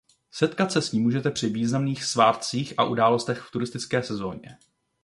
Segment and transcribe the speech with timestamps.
[0.31, 4.57] Setkat se s ní můžete při významných svátcích a událostech a v turistické sezóně.